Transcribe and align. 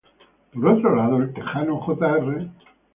Por 0.51 0.67
otro 0.67 0.95
lado, 0.95 1.17
El 1.17 1.31
Texano 1.31 1.79
Jr. 1.81 2.49